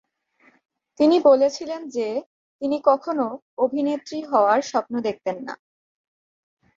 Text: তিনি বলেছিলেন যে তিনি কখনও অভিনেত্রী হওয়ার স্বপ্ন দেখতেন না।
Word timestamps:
তিনি 0.99 1.17
বলেছিলেন 1.21 1.81
যে 1.89 2.07
তিনি 2.61 2.77
কখনও 2.83 3.27
অভিনেত্রী 3.57 4.19
হওয়ার 4.23 4.59
স্বপ্ন 4.61 4.93
দেখতেন 5.07 5.37
না। 5.43 5.53